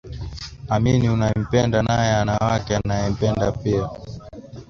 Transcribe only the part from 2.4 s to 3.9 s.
wake anayaempenda pia